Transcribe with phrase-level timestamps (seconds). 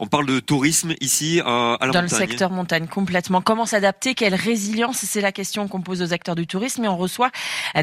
[0.00, 2.02] On parle de tourisme ici à la Dans montagne.
[2.02, 3.40] le secteur montagne, complètement.
[3.40, 4.14] Comment s'adapter?
[4.14, 4.98] Quelle résilience?
[4.98, 6.84] C'est la question qu'on pose aux acteurs du tourisme.
[6.84, 7.30] Et on reçoit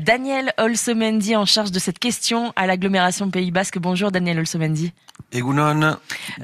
[0.01, 3.79] Daniel Olsemendi en charge de cette question à l'agglomération Pays Basque.
[3.79, 4.93] Bonjour Daniel Olsemendi.
[5.31, 5.97] Egunon.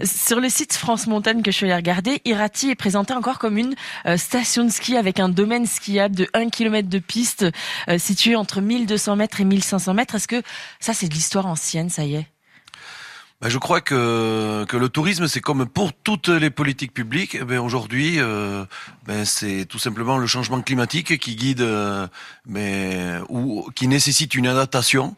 [0.03, 3.57] Sur le site France Montagne que je suis allée regarder, Irati est présenté encore comme
[3.57, 3.75] une
[4.05, 7.45] euh, station de ski avec un domaine skiable de 1 km de piste
[7.89, 10.15] euh, situé entre 1200 mètres et 1500 mètres.
[10.15, 10.41] Est-ce que
[10.79, 12.27] ça c'est de l'histoire ancienne, ça y est?
[13.41, 17.37] Ben, je crois que, que le tourisme, c'est comme pour toutes les politiques publiques.
[17.41, 18.65] Eh ben, Aujourd'hui, euh,
[19.07, 22.07] ben, c'est tout simplement le changement climatique qui guide, euh,
[22.45, 25.15] mais, ou qui nécessite une adaptation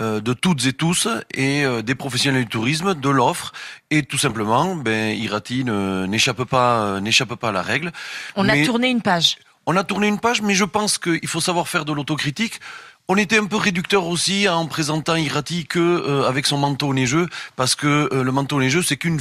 [0.00, 3.52] euh, de toutes et tous et des professionnels du tourisme, de l'offre.
[3.90, 7.92] Et tout simplement, ben, Irati n'échappe pas, n'échappe pas à la règle.
[8.36, 9.36] On Mais- a tourné une page.
[9.68, 12.60] On a tourné une page, mais je pense qu'il faut savoir faire de l'autocritique.
[13.08, 17.28] On était un peu réducteur aussi en présentant Irati que euh, avec son manteau neigeux,
[17.56, 19.20] parce que euh, le manteau neigeux c'est qu'une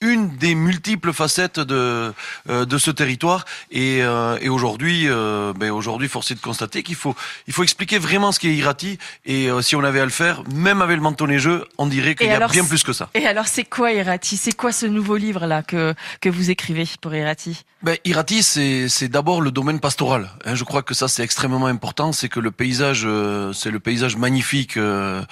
[0.00, 2.12] une des multiples facettes de
[2.50, 6.82] euh, de ce territoire et, euh, et aujourd'hui euh, ben aujourd'hui force est de constater
[6.82, 7.14] qu'il faut
[7.46, 10.42] il faut expliquer vraiment ce qu'est Irati et euh, si on avait à le faire
[10.52, 13.08] même avec le manteau neigeux on dirait qu'il y a alors, bien plus que ça
[13.14, 14.36] Et alors c'est quoi Irati?
[14.36, 17.64] C'est quoi ce nouveau livre là que que vous écrivez pour Irati?
[17.82, 20.30] Ben, Irati, c'est c'est d'abord le domaine pastoral.
[20.46, 20.54] hein.
[20.54, 22.12] je crois que ça c'est extrêmement important.
[22.12, 25.22] C'est que le paysage, euh, c'est le paysage magnifique euh,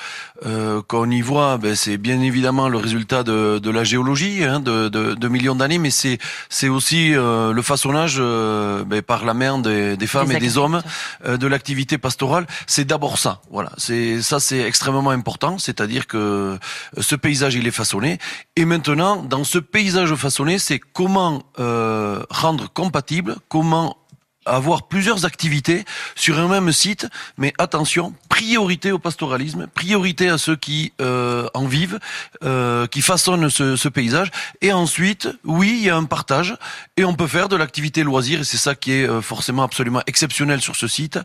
[0.44, 1.56] euh, qu'on y voit.
[1.56, 5.54] Ben, c'est bien évidemment le résultat de, de la géologie, hein, de, de, de millions
[5.54, 10.06] d'années, mais c'est c'est aussi euh, le façonnage euh, ben, par la main des, des
[10.06, 10.82] femmes Des et des hommes
[11.24, 12.46] euh, de l'activité pastorale.
[12.66, 13.40] C'est d'abord ça.
[13.50, 15.58] Voilà, c'est ça c'est extrêmement important.
[15.58, 16.58] C'est-à-dire que
[16.98, 18.18] ce paysage il est façonné
[18.56, 23.96] et maintenant dans ce paysage façonné, c'est comment euh, rendre compatible, comment
[24.44, 27.06] avoir plusieurs activités sur un même site,
[27.38, 31.98] mais attention, priorité au pastoralisme, priorité à ceux qui euh, en vivent,
[32.44, 36.56] euh, qui façonnent ce, ce paysage, et ensuite, oui, il y a un partage,
[36.96, 40.02] et on peut faire de l'activité loisir, et c'est ça qui est euh, forcément absolument
[40.06, 41.18] exceptionnel sur ce site,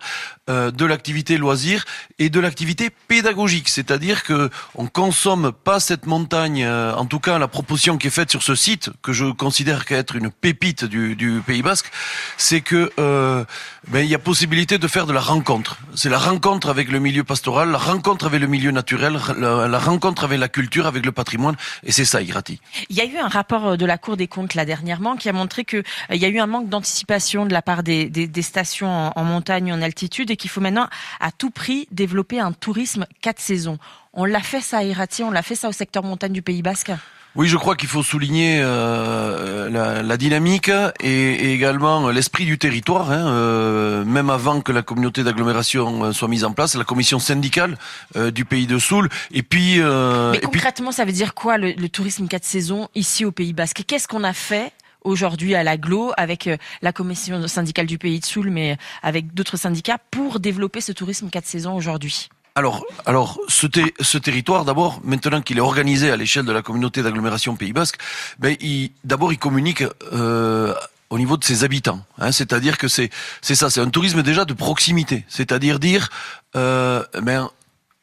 [0.50, 1.86] euh, de l'activité loisir
[2.20, 7.38] et de l'activité pédagogique, c'est-à-dire que on consomme pas cette montagne, euh, en tout cas
[7.38, 11.16] la proposition qui est faite sur ce site, que je considère qu'être une pépite du,
[11.16, 11.92] du Pays Basque,
[12.38, 13.46] c'est que euh,
[13.88, 15.78] ben, il y a possibilité de faire de la rencontre.
[15.96, 20.24] C'est la rencontre avec le milieu pastoral, la rencontre avec le milieu naturel, la, rencontre
[20.24, 22.60] avec la culture, avec le patrimoine, et c'est ça, Irati.
[22.90, 25.30] Il y a eu un rapport euh, de la Cour des comptes là dernièrement qui
[25.30, 28.90] a montré que euh, y a eu un manque d'anticipation de la part des, stations
[28.90, 30.88] en, en montagne, en altitude, et qu'il faut maintenant
[31.20, 33.78] à tout prix développer un tourisme quatre saisons.
[34.14, 36.62] On l'a fait ça à Irati, on l'a fait ça au secteur montagne du Pays
[36.62, 36.92] Basque?
[37.38, 40.72] Oui, je crois qu'il faut souligner euh, la, la dynamique
[41.02, 43.12] et, et également l'esprit du territoire.
[43.12, 47.20] Hein, euh, même avant que la communauté d'agglomération euh, soit mise en place, la commission
[47.20, 47.78] syndicale
[48.16, 49.08] euh, du pays de Soule.
[49.32, 52.44] Et puis, euh, Mais et puis concrètement, ça veut dire quoi le, le tourisme quatre
[52.44, 53.84] saisons ici au Pays Basque?
[53.86, 54.72] Qu'est-ce qu'on a fait
[55.04, 59.58] aujourd'hui à l'aglo avec euh, la commission syndicale du Pays de Soule, mais avec d'autres
[59.58, 62.30] syndicats pour développer ce tourisme quatre saisons aujourd'hui?
[62.58, 66.64] Alors, alors ce, ter- ce territoire, d'abord, maintenant qu'il est organisé à l'échelle de la
[66.64, 68.00] communauté d'agglomération Pays Basque,
[68.40, 68.58] ben,
[69.04, 70.74] d'abord, il communique euh,
[71.12, 72.02] au niveau de ses habitants.
[72.18, 75.24] Hein, c'est-à-dire que c'est c'est ça, c'est un tourisme déjà de proximité.
[75.28, 76.10] C'est-à-dire dire,
[76.56, 77.48] euh, ben,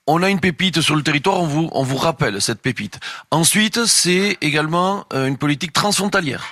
[0.06, 3.00] on a une pépite sur le territoire, on vous on vous rappelle cette pépite.
[3.32, 6.44] Ensuite, c'est également euh, une politique transfrontalière.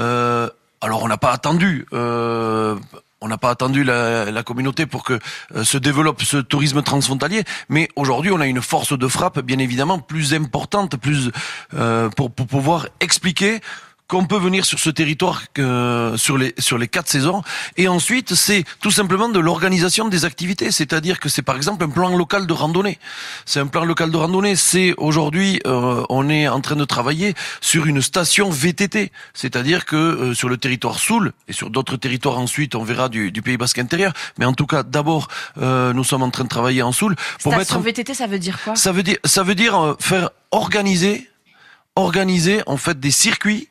[0.00, 1.86] Euh, alors, on n'a pas attendu.
[1.92, 2.74] Euh,
[3.26, 5.18] on n'a pas attendu la, communauté pour que
[5.56, 9.58] euh, se développe ce tourisme transfrontalier, mais aujourd'hui on a une force de frappe bien
[9.58, 11.32] évidemment plus importante, plus
[11.74, 13.60] euh, pour pouvoir expliquer
[14.08, 17.42] qu'on peut venir sur ce territoire que, sur les sur les quatre saisons.
[17.76, 20.70] Et ensuite c'est tout simplement de l'organisation des activités.
[20.70, 22.98] C'est-à-dire que c'est par exemple un plan local de randonnée.
[23.44, 24.56] C'est un plan local de randonnée.
[24.56, 29.96] C'est aujourd'hui euh, on est en train de travailler sur une station VTT c'est-à-dire que
[29.96, 33.56] euh, sur le territoire Soul et sur d'autres territoires ensuite on verra du, du Pays
[33.56, 34.12] Basque intérieur.
[34.38, 35.28] Mais en tout cas d'abord
[35.58, 38.38] euh, nous sommes en train de travailler en Soul pour Station mettre VTT, ça veut
[38.38, 38.76] dire quoi?
[38.76, 41.28] Ça veut dire, ça veut dire euh, faire organiser,
[41.94, 43.68] organiser en fait des circuits.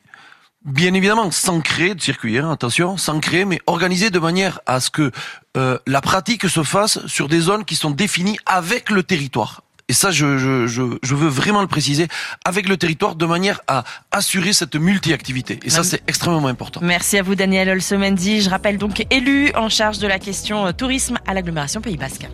[0.66, 4.80] Bien évidemment, sans créer de circuit, hein, attention, sans créer, mais organiser de manière à
[4.80, 5.12] ce que
[5.56, 9.62] euh, la pratique se fasse sur des zones qui sont définies avec le territoire.
[9.88, 12.08] Et ça, je, je, je, je veux vraiment le préciser,
[12.44, 15.60] avec le territoire, de manière à assurer cette multi-activité.
[15.62, 16.80] Et ça, c'est extrêmement important.
[16.82, 18.40] Merci à vous Daniel Olsemendi.
[18.40, 22.26] Je rappelle donc élu en charge de la question euh, tourisme à l'agglomération Pays Basque.